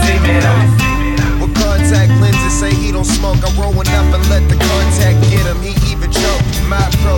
[0.00, 0.18] see.
[1.40, 3.40] With contact lenses, say he don't smoke.
[3.44, 5.60] I'm rolling up and let the contact get him.
[5.60, 6.42] He even joke.
[6.68, 7.11] My pro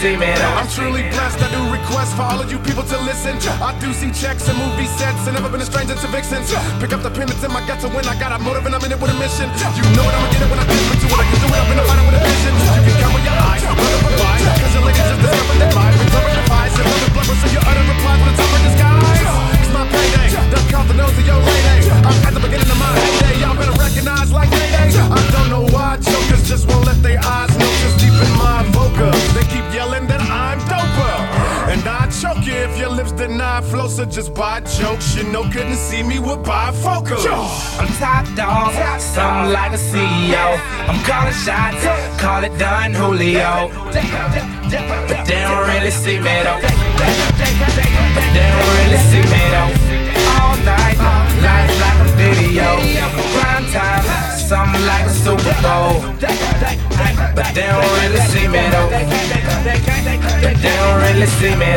[0.00, 1.44] I'm truly blessed.
[1.44, 3.36] I do request for all of you people to listen.
[3.60, 6.48] I do see checks and movie sets, and never been a stranger to vixens.
[6.80, 8.08] Pick up the pen, it's in my gut to win.
[8.08, 9.52] I got a motive and I'm in it with a mission.
[9.76, 11.20] You know it, I'ma get it when I dip into it.
[11.20, 12.54] I can do it up in the final with a vision.
[12.80, 12.99] You can
[32.80, 35.14] your lips deny flow, so just buy jokes.
[35.14, 37.26] You know, couldn't see me with bifocals.
[37.78, 40.58] I'm top dog, something like a CEO.
[40.88, 41.84] I'm calling shots,
[42.20, 43.68] call it done, Julio.
[45.10, 46.60] But they don't really see me though.
[48.32, 49.72] They don't really see me though.
[50.40, 50.96] All night,
[51.44, 52.66] life like a video.
[53.36, 54.04] Prime time,
[54.48, 56.00] something like a Super Bowl.
[57.36, 58.88] But they don't really see me though.
[60.40, 61.70] They don't really see me